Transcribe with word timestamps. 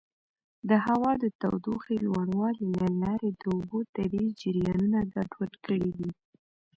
د 0.69 0.71
هوا 0.85 1.11
د 1.23 1.25
تودوخې 1.41 1.95
لوړوالي 2.05 2.67
له 2.79 2.87
لارې 3.01 3.29
د 3.33 3.43
اوبو 3.55 3.79
طبیعي 3.95 4.29
جریانونه 4.41 4.99
ګډوډ 5.13 5.53
کړي 5.65 5.89
دي. 5.97 6.09